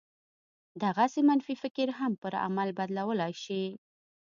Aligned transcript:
دغسې 0.83 1.21
منفي 1.29 1.55
فکر 1.63 1.87
هم 1.99 2.11
پر 2.21 2.33
عمل 2.45 2.69
بدلولای 2.79 3.33
شي 3.43 3.63